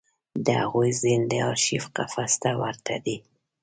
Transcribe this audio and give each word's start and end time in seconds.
د 0.45 0.47
هغوی 0.61 0.91
ذهن 1.01 1.21
د 1.27 1.33
ارشیف 1.51 1.83
قفس 1.95 2.33
ته 2.41 2.49
ورته 2.61 2.95
دی. 3.05 3.17